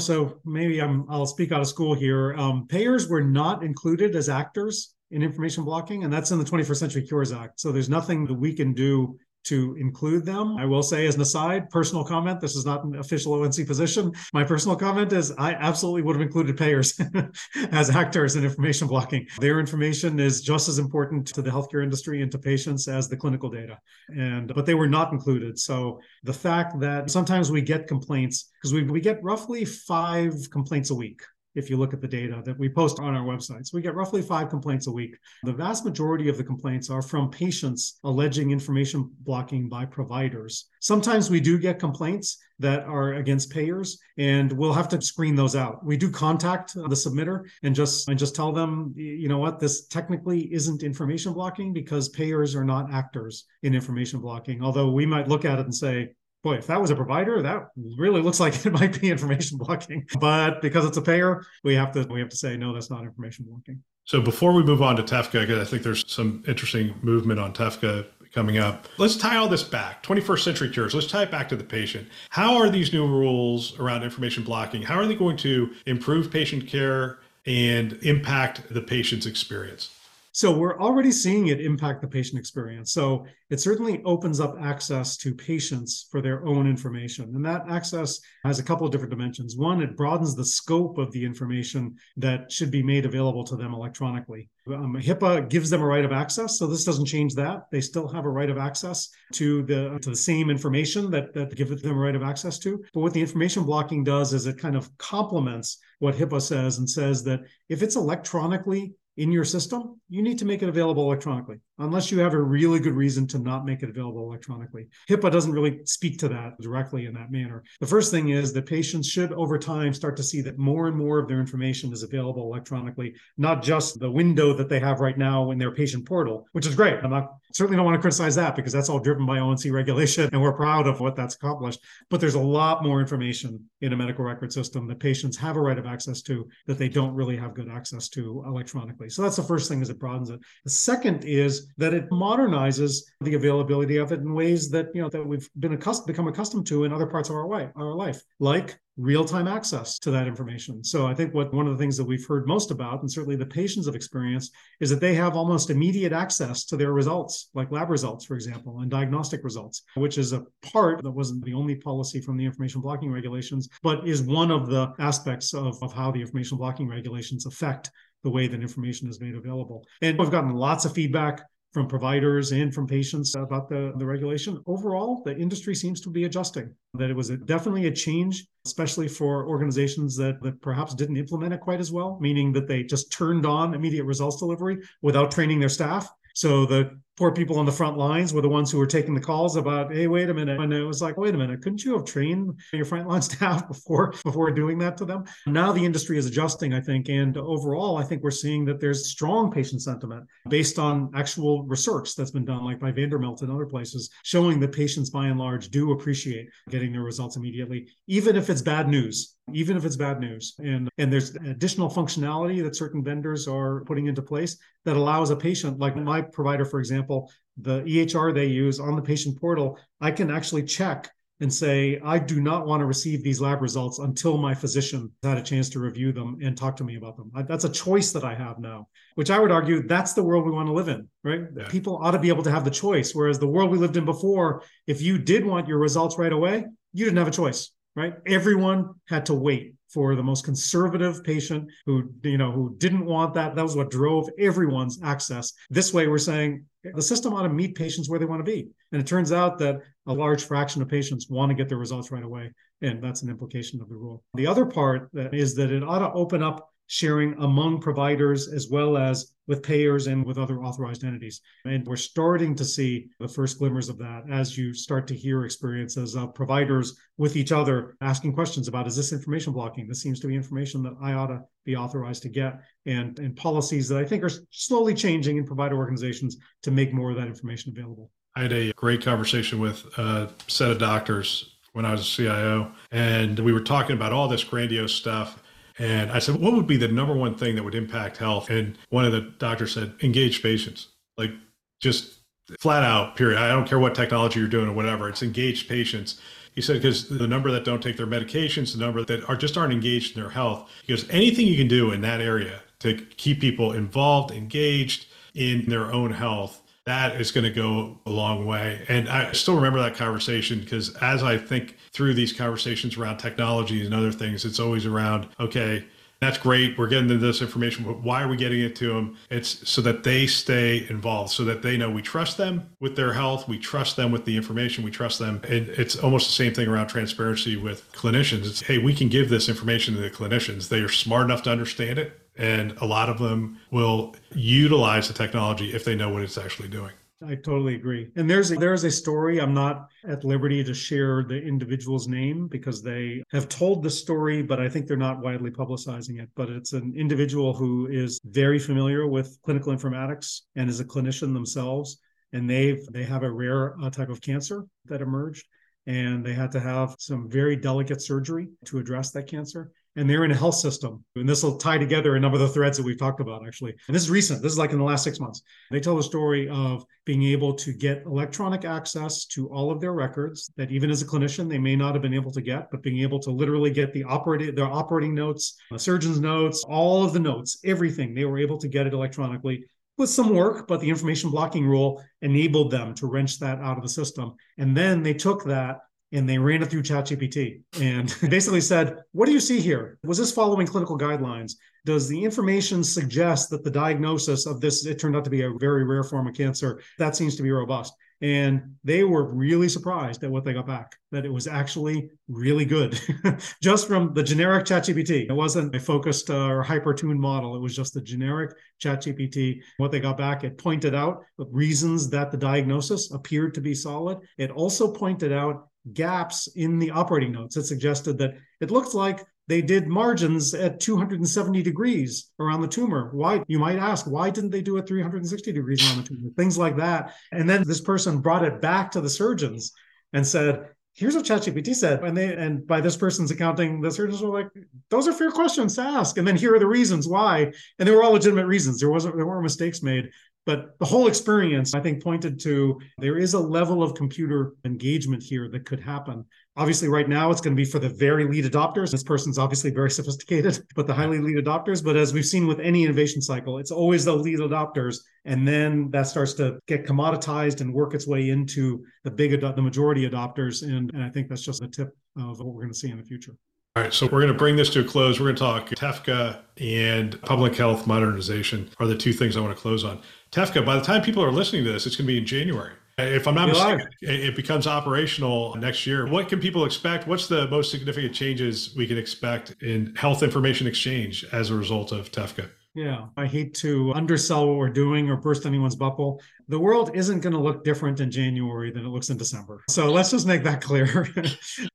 [0.01, 2.35] So maybe I'm, I'll speak out of school here.
[2.35, 6.77] Um, payers were not included as actors in information blocking, and that's in the 21st
[6.77, 7.61] Century Cures Act.
[7.61, 10.57] So there's nothing that we can do to include them.
[10.57, 14.13] I will say, as an aside, personal comment this is not an official ONC position.
[14.33, 17.01] My personal comment is I absolutely would have included payers
[17.71, 19.27] as actors in information blocking.
[19.39, 23.17] Their information is just as important to the healthcare industry and to patients as the
[23.17, 23.79] clinical data.
[24.09, 25.59] And but they were not included.
[25.59, 30.91] So the fact that sometimes we get complaints, because we, we get roughly five complaints
[30.91, 31.23] a week
[31.57, 33.73] if you look at the data that we post on our websites.
[33.73, 35.17] We get roughly five complaints a week.
[35.43, 40.69] The vast majority of the complaints are from patients alleging information blocking by providers.
[40.81, 45.57] Sometimes we do get complaints that are against payers and we'll have to screen those
[45.57, 45.85] out.
[45.85, 49.87] We do contact the submitter and just and just tell them, you know what, this
[49.89, 54.63] technically isn't information blocking because payers are not actors in information blocking.
[54.63, 57.69] Although we might look at it and say, boy, if that was a provider, that
[57.97, 60.07] really looks like it might be information blocking.
[60.21, 63.03] But because it's a payer, we have to we have to say no, that's not
[63.03, 63.83] information blocking.
[64.05, 68.07] So before we move on to TEFCA, I think there's some interesting movement on TEFCA
[68.33, 68.87] coming up.
[68.99, 70.03] Let's tie all this back.
[70.03, 70.95] 21st century cures.
[70.95, 72.07] Let's tie it back to the patient.
[72.31, 74.83] How are these new rules around information blocking?
[74.83, 79.91] How are they going to improve patient care and impact the patient's experience?
[80.37, 82.93] So we're already seeing it impact the patient experience.
[82.93, 87.35] So it certainly opens up access to patients for their own information.
[87.35, 89.57] And that access has a couple of different dimensions.
[89.57, 93.73] One, it broadens the scope of the information that should be made available to them
[93.73, 94.51] electronically.
[94.67, 97.71] Um, HIPAA gives them a right of access, so this doesn't change that.
[97.73, 101.57] They still have a right of access to the to the same information that that
[101.57, 102.85] give them a right of access to.
[102.93, 106.91] But what the information blocking does is it kind of complements what HIPAA says and
[106.91, 111.61] says that if it's electronically in your system, you need to make it available electronically.
[111.79, 114.89] Unless you have a really good reason to not make it available electronically.
[115.09, 117.63] HIPAA doesn't really speak to that directly in that manner.
[117.81, 120.97] The first thing is that patients should, over time, start to see that more and
[120.97, 125.19] more of their information is available electronically, not just the window that they have right
[125.19, 126.95] now in their patient portal, which is great.
[127.03, 130.29] I'm not certainly don't want to criticize that because that's all driven by ONC regulation
[130.33, 131.81] and we're proud of what that's accomplished.
[132.11, 135.61] But there's a lot more information in a medical record system that patients have a
[135.61, 139.09] right of access to that they don't really have good access to electronically.
[139.09, 140.41] So that's the first thing is it broadens it.
[140.65, 145.09] The second is that it modernizes the availability of it in ways that you know
[145.09, 148.23] that we've been accustomed become accustomed to in other parts of our way our life,
[148.39, 150.83] like real-time access to that information.
[150.83, 153.37] So I think what one of the things that we've heard most about, and certainly
[153.37, 157.71] the patients have experienced, is that they have almost immediate access to their results, like
[157.71, 161.75] lab results, for example, and diagnostic results, which is a part that wasn't the only
[161.75, 166.11] policy from the information blocking regulations, but is one of the aspects of, of how
[166.11, 167.91] the information blocking regulations affect
[168.25, 169.85] the way that information is made available.
[170.03, 171.43] And we've gotten lots of feedback
[171.77, 174.63] from providers and from patients about the, the regulation.
[174.67, 179.07] Overall, the industry seems to be adjusting, that it was a, definitely a change, especially
[179.07, 183.13] for organizations that, that perhaps didn't implement it quite as well, meaning that they just
[183.13, 186.09] turned on immediate results delivery without training their staff.
[186.35, 189.21] So the poor people on the front lines were the ones who were taking the
[189.21, 190.61] calls about, hey, wait a minute.
[190.61, 194.15] And it was like, wait a minute, couldn't you have trained your frontline staff before
[194.25, 195.25] before doing that to them?
[195.47, 199.11] Now the industry is adjusting, I think, and overall, I think we're seeing that there's
[199.11, 203.67] strong patient sentiment based on actual research that's been done, like by Vanderbilt and other
[203.67, 208.51] places, showing that patients by and large do appreciate getting their results immediately, even if
[208.51, 210.55] it's bad news even if it's bad news.
[210.59, 215.37] And and there's additional functionality that certain vendors are putting into place that allows a
[215.37, 219.79] patient, like my provider, for example, example, the EHR they use on the patient portal,
[220.01, 223.99] I can actually check and say, I do not want to receive these lab results
[223.99, 227.31] until my physician had a chance to review them and talk to me about them.
[227.47, 230.51] That's a choice that I have now, which I would argue that's the world we
[230.51, 231.43] want to live in, right?
[231.55, 231.69] Yeah.
[231.69, 233.15] People ought to be able to have the choice.
[233.15, 236.65] Whereas the world we lived in before, if you did want your results right away,
[236.95, 238.15] you didn't have a choice, right?
[238.27, 243.35] Everyone had to wait for the most conservative patient who you know who didn't want
[243.35, 243.55] that.
[243.55, 245.53] That was what drove everyone's access.
[245.71, 248.69] This way we're saying the system ought to meet patients where they want to be.
[248.93, 252.11] And it turns out that a large fraction of patients want to get their results
[252.11, 254.23] right away and that's an implication of the rule.
[254.35, 258.69] The other part uh, is that it ought to open up sharing among providers as
[258.71, 261.41] well as with payers and with other authorized entities.
[261.65, 265.45] And we're starting to see the first glimmers of that as you start to hear
[265.45, 269.87] experiences of providers with each other asking questions about is this information blocking?
[269.87, 273.37] This seems to be information that I ought to be authorized to get, and, and
[273.37, 277.27] policies that I think are slowly changing in provider organizations to make more of that
[277.27, 278.11] information available.
[278.35, 282.73] I had a great conversation with a set of doctors when I was a CIO,
[282.91, 285.43] and we were talking about all this grandiose stuff
[285.79, 288.51] and I said, what would be the number one thing that would impact health?
[288.51, 290.89] And one of the doctors said, engage patients.
[291.19, 291.33] Like
[291.81, 292.21] just
[292.59, 293.39] flat out, period.
[293.39, 296.21] I don't care what technology you're doing or whatever, it's engaged patients.
[296.55, 299.59] He said, because the number that don't take their medications, the number that are just
[299.59, 303.41] aren't engaged in their health, because anything you can do in that area to keep
[303.41, 308.85] people involved, engaged in their own health that is going to go a long way.
[308.89, 313.85] And I still remember that conversation because as I think through these conversations around technology
[313.85, 315.85] and other things, it's always around, okay,
[316.21, 316.79] that's great.
[316.79, 319.19] We're getting them this information, but why are we getting it to them?
[319.31, 323.13] It's so that they stay involved, so that they know we trust them with their
[323.13, 325.43] health, we trust them with the information, we trust them.
[325.45, 328.47] And it's almost the same thing around transparency with clinicians.
[328.47, 330.69] It's, hey, we can give this information to the clinicians.
[330.69, 335.15] They are smart enough to understand it and a lot of them will utilize the
[335.15, 336.93] technology if they know what it's actually doing.
[337.27, 338.11] I totally agree.
[338.17, 339.41] And there's a, there's a story.
[339.41, 344.43] I'm not at liberty to share the individual's name because they have told the story,
[344.43, 346.29] but I think they're not widely publicizing it.
[346.37, 351.33] But it's an individual who is very familiar with clinical informatics and is a clinician
[351.33, 351.99] themselves.
[352.35, 355.47] And they've they have a rare uh, type of cancer that emerged,
[355.87, 360.25] and they had to have some very delicate surgery to address that cancer and they're
[360.25, 361.03] in a health system.
[361.17, 363.75] And this will tie together a number of the threads that we've talked about, actually.
[363.89, 364.43] And this is recent.
[364.43, 365.43] This is like in the last six months.
[365.71, 369.95] They tell the story of being able to get electronic access to all of their
[369.95, 372.83] records that even as a clinician, they may not have been able to get, but
[372.83, 377.21] being able to literally get the operating, their operating notes, surgeon's notes, all of the
[377.21, 378.15] notes, everything.
[378.15, 379.65] They were able to get it electronically
[379.97, 383.83] with some work, but the information blocking rule enabled them to wrench that out of
[383.83, 384.35] the system.
[384.59, 385.81] And then they took that
[386.13, 389.99] and they ran it through ChatGPT and basically said, What do you see here?
[390.05, 391.53] Was this following clinical guidelines?
[391.85, 395.53] Does the information suggest that the diagnosis of this, it turned out to be a
[395.53, 396.81] very rare form of cancer?
[396.99, 397.93] That seems to be robust.
[398.23, 402.65] And they were really surprised at what they got back, that it was actually really
[402.65, 402.99] good,
[403.63, 405.29] just from the generic ChatGPT.
[405.29, 407.55] It wasn't a focused uh, or hyper tuned model.
[407.57, 408.53] It was just the generic
[408.83, 409.61] ChatGPT.
[409.77, 414.19] What they got back, it pointed out reasons that the diagnosis appeared to be solid.
[414.39, 417.57] It also pointed out gaps in the operating notes.
[417.57, 423.11] It suggested that it looked like they did margins at 270 degrees around the tumor.
[423.13, 426.31] Why, you might ask, why didn't they do it 360 degrees around the tumor?
[426.37, 427.15] Things like that.
[427.33, 429.73] And then this person brought it back to the surgeons
[430.13, 432.03] and said, here's what ChatGPT said.
[432.03, 434.49] And they and by this person's accounting, the surgeons were like,
[434.91, 436.19] those are fair questions to ask.
[436.19, 437.53] And then here are the reasons why.
[437.79, 438.81] And they were all legitimate reasons.
[438.81, 440.11] There wasn't there weren't mistakes made.
[440.47, 445.23] But the whole experience, I think, pointed to there is a level of computer engagement
[445.23, 446.25] here that could happen.
[446.59, 448.91] Obviously, right now it's going to be for the very lead adopters.
[448.91, 451.85] This person's obviously very sophisticated, but the highly lead adopters.
[451.85, 454.99] But as we've seen with any innovation cycle, it's always the lead adopters.
[455.27, 459.63] And then that starts to get commoditized and work its way into the big, the
[459.63, 460.63] majority adopters.
[460.63, 462.97] And, and I think that's just the tip of what we're going to see in
[462.97, 463.37] the future.
[463.77, 465.21] All right, so we're going to bring this to a close.
[465.21, 469.55] We're going to talk TEFCA and public health modernization are the two things I want
[469.55, 470.01] to close on.
[470.33, 472.73] TEFCA, by the time people are listening to this, it's going to be in January.
[472.99, 476.07] If I'm not mistaken, it becomes operational next year.
[476.07, 477.07] What can people expect?
[477.07, 481.93] What's the most significant changes we can expect in health information exchange as a result
[481.93, 482.49] of TEFCA?
[482.75, 486.23] Yeah, I hate to undersell what we're doing or burst anyone's bubble.
[486.49, 489.63] The world isn't going to look different in January than it looks in December.
[489.69, 491.09] So let's just make that clear.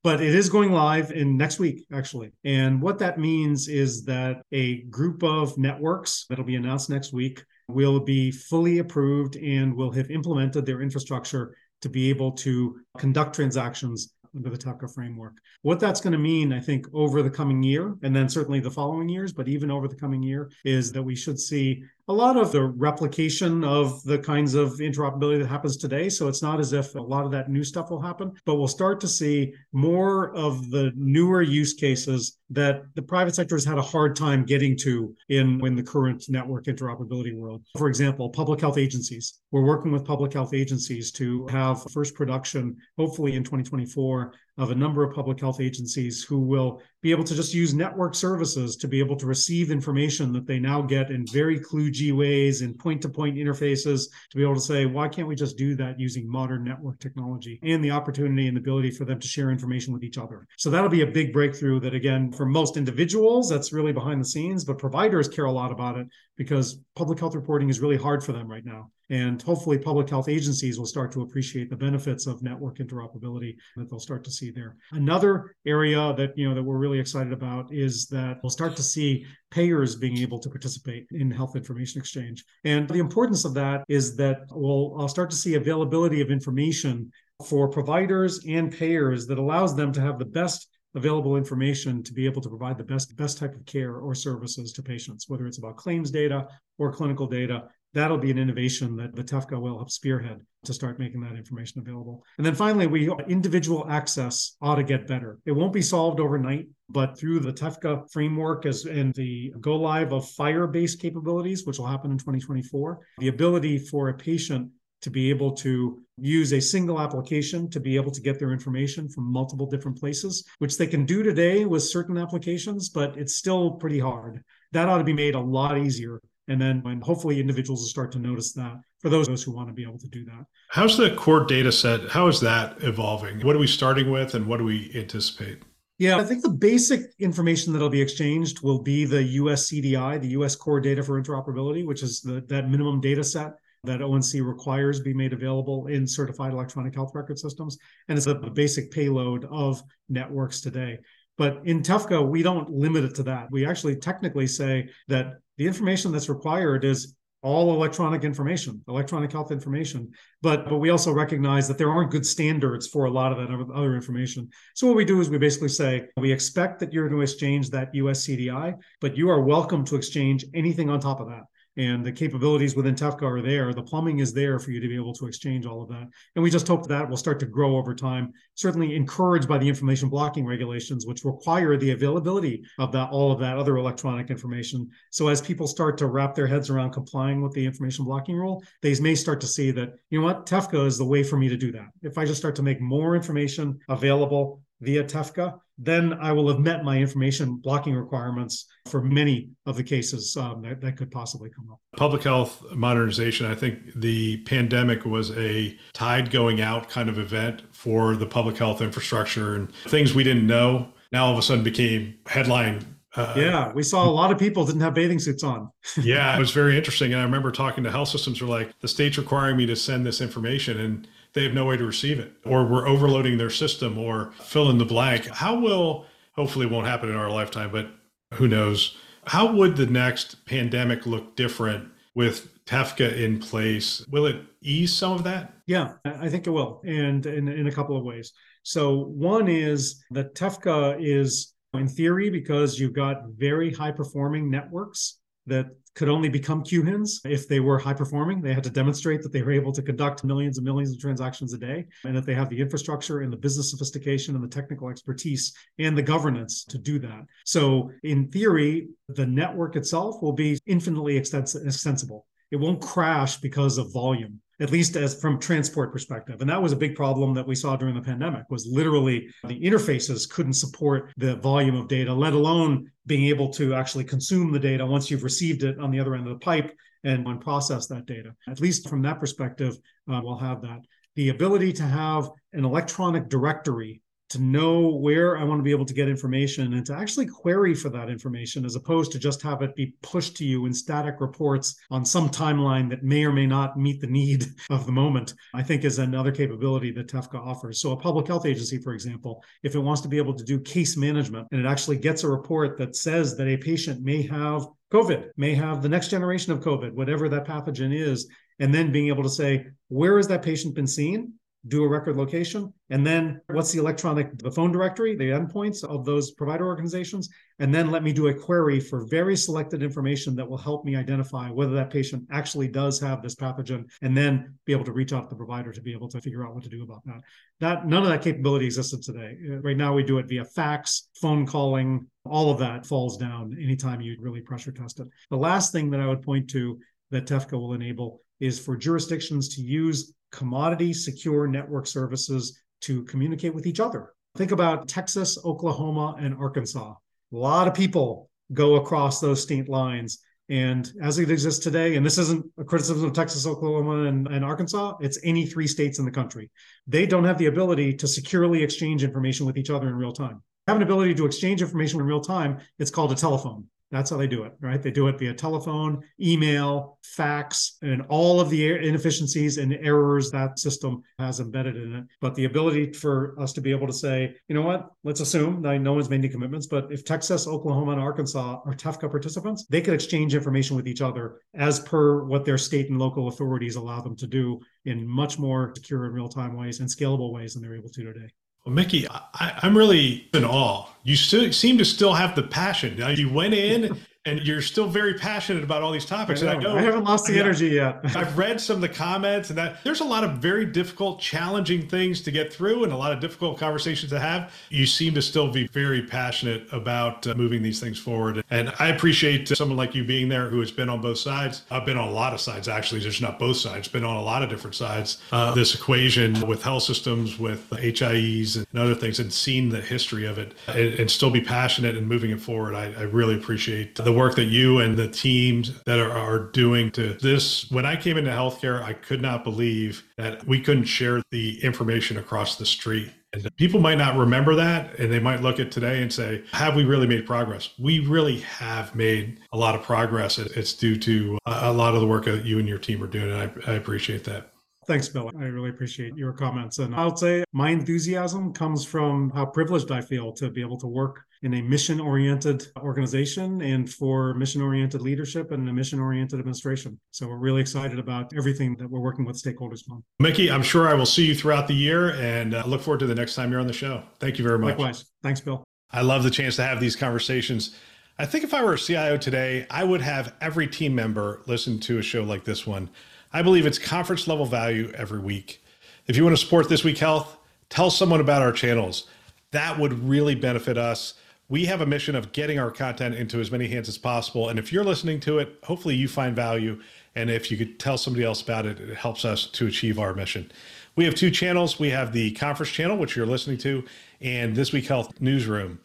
[0.04, 2.32] but it is going live in next week, actually.
[2.46, 7.44] And what that means is that a group of networks that'll be announced next week
[7.74, 13.36] will be fully approved and will have implemented their infrastructure to be able to conduct
[13.36, 15.38] transactions under the TEFCA framework.
[15.62, 18.72] What that's going to mean, I think, over the coming year, and then certainly the
[18.72, 22.36] following years, but even over the coming year, is that we should see a lot
[22.36, 26.10] of the replication of the kinds of interoperability that happens today.
[26.10, 28.68] So it's not as if a lot of that new stuff will happen, but we'll
[28.68, 33.78] start to see more of the newer use cases that the private sector has had
[33.78, 37.64] a hard time getting to in, in the current network interoperability world.
[37.78, 39.40] For example, public health agencies.
[39.52, 44.76] We're working with public health agencies to have first production, hopefully in 2024, of a
[44.76, 48.88] number of public health agencies who will be able to just use network services to
[48.88, 53.36] be able to receive information that they now get in very kludgy ways and point-to-point
[53.36, 57.00] interfaces to be able to say, why can't we just do that using modern network
[57.00, 60.46] technology and the opportunity and the ability for them to share information with each other.
[60.58, 64.26] So that'll be a big breakthrough that again, for most individuals, that's really behind the
[64.26, 66.08] scenes, but providers care a lot about it
[66.38, 68.92] because public health reporting is really hard for them right now.
[69.12, 73.90] And hopefully, public health agencies will start to appreciate the benefits of network interoperability that
[73.90, 74.78] they'll start to see there.
[74.92, 78.84] Another area that you know that we're really excited about is that we'll start to
[78.84, 82.46] see payers being able to participate in health information exchange.
[82.64, 87.12] And the importance of that is that we'll I'll start to see availability of information
[87.46, 92.26] for providers and payers that allows them to have the best available information to be
[92.26, 95.58] able to provide the best best type of care or services to patients whether it's
[95.58, 96.46] about claims data
[96.80, 97.64] or clinical data
[97.94, 101.82] that'll be an innovation that the TEFCA will help spearhead to start making that information
[101.82, 102.24] available.
[102.38, 105.40] And then finally, we individual access ought to get better.
[105.46, 110.14] It won't be solved overnight, but through the TEFCA framework as and the go live
[110.14, 114.70] of FHIR-based capabilities, which will happen in 2024, the ability for a patient
[115.02, 119.10] to be able to use a single application to be able to get their information
[119.10, 123.72] from multiple different places, which they can do today with certain applications, but it's still
[123.72, 124.44] pretty hard.
[124.74, 128.12] That ought to be made a lot easier and then when hopefully individuals will start
[128.14, 130.46] to notice that for those who want to be able to do that.
[130.70, 132.10] How's the core data set?
[132.10, 133.42] How is that evolving?
[133.42, 135.64] What are we starting with and what do we anticipate?
[135.98, 140.30] Yeah, I think the basic information that'll be exchanged will be the US CDI, the
[140.30, 145.00] US core data for interoperability, which is the, that minimum data set that ONC requires
[145.00, 147.78] be made available in certified electronic health record systems.
[148.08, 151.00] And it's a basic payload of networks today.
[151.38, 153.50] But in TEFCA, we don't limit it to that.
[153.52, 159.52] We actually technically say that the information that's required is all electronic information, electronic health
[159.52, 160.12] information.
[160.42, 163.72] But but we also recognize that there aren't good standards for a lot of that
[163.72, 164.50] other information.
[164.74, 167.70] So what we do is we basically say we expect that you're going to exchange
[167.70, 171.44] that US CDI, but you are welcome to exchange anything on top of that
[171.78, 173.74] and the capabilities within TEFCA are there.
[173.74, 176.08] The plumbing is there for you to be able to exchange all of that.
[176.36, 179.68] And we just hope that will start to grow over time, certainly encouraged by the
[179.68, 184.90] information blocking regulations, which require the availability of that all of that other electronic information.
[185.12, 188.64] So as people start to wrap their heads around complying with the information blocking rule,
[188.82, 191.50] they may start to see that, you know what, TEFCA is the way for me
[191.50, 191.88] to do that.
[192.02, 196.60] If I just start to make more information available via TEFCA, then I will have
[196.60, 201.50] met my information blocking requirements for many of the cases um, that, that could possibly
[201.50, 201.80] come up.
[201.98, 207.64] Public health modernization, I think the pandemic was a tide going out kind of event
[207.72, 211.64] for the public health infrastructure and things we didn't know now all of a sudden
[211.64, 215.70] became headline uh, yeah, we saw a lot of people didn't have bathing suits on.
[216.02, 217.12] yeah, it was very interesting.
[217.12, 219.76] And I remember talking to health systems who were like, the state's requiring me to
[219.76, 223.50] send this information and they have no way to receive it, or we're overloading their
[223.50, 225.28] system, or fill in the blank.
[225.28, 227.90] How will, hopefully, won't happen in our lifetime, but
[228.34, 228.98] who knows?
[229.28, 234.06] How would the next pandemic look different with TEFCA in place?
[234.10, 235.54] Will it ease some of that?
[235.68, 238.34] Yeah, I think it will, and in, in a couple of ways.
[238.64, 245.21] So, one is that TEFCA is, in theory, because you've got very high performing networks
[245.48, 248.42] that could only become QHINs if they were high performing.
[248.42, 251.54] They had to demonstrate that they were able to conduct millions and millions of transactions
[251.54, 254.90] a day and that they have the infrastructure and the business sophistication and the technical
[254.90, 257.26] expertise and the governance to do that.
[257.46, 262.26] So, in theory, the network itself will be infinitely extensible.
[262.52, 266.40] It won't crash because of volume at least as from transport perspective.
[266.40, 269.60] And that was a big problem that we saw during the pandemic was literally the
[269.60, 274.60] interfaces couldn't support the volume of data let alone being able to actually consume the
[274.60, 276.72] data once you've received it on the other end of the pipe
[277.04, 278.36] and process that data.
[278.48, 280.82] At least from that perspective uh, we'll have that.
[281.16, 284.02] The ability to have an electronic directory
[284.32, 287.76] to know where I want to be able to get information and to actually query
[287.76, 291.16] for that information as opposed to just have it be pushed to you in static
[291.20, 295.34] reports on some timeline that may or may not meet the need of the moment,
[295.54, 297.82] I think is another capability that TEFCA offers.
[297.82, 300.60] So, a public health agency, for example, if it wants to be able to do
[300.60, 304.66] case management and it actually gets a report that says that a patient may have
[304.94, 308.30] COVID, may have the next generation of COVID, whatever that pathogen is,
[308.60, 311.34] and then being able to say, where has that patient been seen?
[311.68, 316.06] Do a record location and then what's the electronic the phone directory the endpoints of
[316.06, 317.30] those provider organizations
[317.62, 320.96] and then let me do a query for very selected information that will help me
[320.96, 325.14] identify whether that patient actually does have this pathogen and then be able to reach
[325.14, 327.22] out to the provider to be able to figure out what to do about that.
[327.60, 329.38] That none of that capability existed today.
[329.48, 333.56] Uh, right now we do it via fax phone calling all of that falls down
[333.62, 335.08] anytime you really pressure test it.
[335.30, 336.80] The last thing that i would point to
[337.12, 343.54] that tefca will enable is for jurisdictions to use commodity secure network services to communicate
[343.54, 344.14] with each other.
[344.38, 346.94] Think about Texas, Oklahoma, and Arkansas.
[347.34, 350.20] A lot of people go across those state lines.
[350.50, 354.44] And as it exists today, and this isn't a criticism of Texas, Oklahoma, and, and,
[354.44, 356.50] Arkansas, it's any three states in the country.
[356.88, 360.42] They don't have the ability to securely exchange information with each other in real time.
[360.68, 362.60] Have an ability to exchange information in real time.
[362.80, 363.68] It's called a telephone.
[363.92, 364.82] That's how they do it, right?
[364.82, 370.60] They do it via telephone, email, fax, and all of the inefficiencies and errors that
[370.60, 372.06] system has embedded in it.
[372.22, 375.62] But the ability for us to be able to say, you know what, let's assume
[375.64, 379.66] that no one's made any commitments, but if Texas, Oklahoma, and Arkansas are TEFCA participants,
[379.70, 383.76] they could exchange information with each other as per what their state and local authorities
[383.76, 387.54] allow them to do in much more secure and real time ways and scalable ways
[387.54, 388.30] than they're able to today.
[388.66, 390.88] Well, Micky, I, am really in awe.
[391.04, 392.98] You still seem to still have the passion.
[393.00, 396.44] Now You went in and you're still very passionate about all these topics.
[396.44, 398.00] I, and I know I haven't lost the energy yet.
[398.16, 401.88] I've read some of the comments, and that there's a lot of very difficult, challenging
[401.88, 404.54] things to get through, and a lot of difficult conversations to have.
[404.70, 408.90] You seem to still be very passionate about uh, moving these things forward, and I
[408.90, 411.64] appreciate someone like you being there who has been on both sides.
[411.72, 413.02] I've been on a lot of sides, actually.
[413.02, 413.88] There's not both sides.
[413.88, 415.20] Been on a lot of different sides.
[415.32, 420.26] Uh, this equation with health systems, with HIEs, and other things, and seen the history
[420.26, 422.76] of it, and, and still be passionate and moving it forward.
[422.76, 426.52] I, I really appreciate the the work that you and the teams that are, are
[426.52, 427.72] doing to this.
[427.72, 432.18] When I came into healthcare, I could not believe that we couldn't share the information
[432.18, 433.10] across the street.
[433.34, 436.76] And people might not remember that and they might look at today and say, have
[436.76, 437.70] we really made progress?
[437.80, 440.38] We really have made a lot of progress.
[440.38, 443.08] It's due to uh, a lot of the work that you and your team are
[443.08, 443.32] doing.
[443.32, 444.52] And I, I appreciate that.
[444.88, 445.32] Thanks, Bill.
[445.40, 446.80] I really appreciate your comments.
[446.80, 450.88] And I'll say my enthusiasm comes from how privileged I feel to be able to
[450.88, 456.40] work in a mission oriented organization and for mission oriented leadership and a mission oriented
[456.40, 457.00] administration.
[457.12, 460.04] So we're really excited about everything that we're working with stakeholders on.
[460.20, 463.08] Micky, I'm sure I will see you throughout the year and uh, look forward to
[463.08, 464.04] the next time you're on the show.
[464.20, 464.72] Thank you very much.
[464.72, 465.06] Likewise.
[465.24, 465.64] Thanks, Bill.
[465.92, 467.76] I love the chance to have these conversations.
[468.20, 471.80] I think if I were a CIO today, I would have every team member listen
[471.82, 472.90] to a show like this one
[473.34, 475.64] I believe it's conference level value every week.
[476.06, 477.38] If you want to support This Week Health,
[477.70, 479.08] tell someone about our channels.
[479.52, 481.14] That would really benefit us.
[481.52, 484.48] We have a mission of getting our content into as many hands as possible.
[484.48, 486.80] And if you're listening to it, hopefully you find value.
[487.14, 490.14] And if you could tell somebody else about it, it helps us to achieve our
[490.14, 490.50] mission.
[490.96, 491.78] We have two channels.
[491.78, 493.84] We have the conference channel, which you're listening to,
[494.22, 495.82] and This Week Health Newsroom.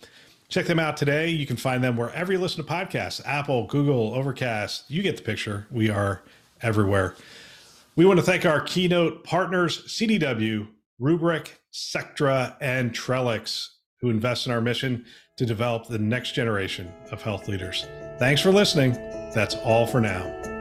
[0.49, 1.31] Check them out today.
[1.31, 4.89] You can find them wherever you listen to podcasts Apple, Google, Overcast.
[4.89, 5.67] You get the picture.
[5.73, 6.23] We are
[6.63, 7.17] everywhere.
[7.97, 10.69] We want to thank our keynote partners, CDW,
[11.01, 15.05] Rubrik, Sectra, and Trellix, who invest in our mission
[15.37, 17.87] to develop the next generation of health leaders.
[18.19, 18.93] Thanks for listening.
[19.35, 20.56] That's all for now.